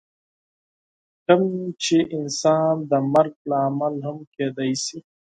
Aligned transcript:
کوم 1.25 1.43
چې 1.83 1.97
انسان 2.17 2.73
د 2.89 2.91
مرګ 3.13 3.33
لامل 3.51 3.95
هم 4.05 4.17
کیدی 4.33 4.71
شي. 4.83 4.97